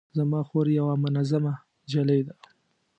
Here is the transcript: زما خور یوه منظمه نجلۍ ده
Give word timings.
زما 0.17 0.39
خور 0.47 0.67
یوه 0.77 0.93
منظمه 1.03 1.53
نجلۍ 1.85 2.21
ده 2.27 2.35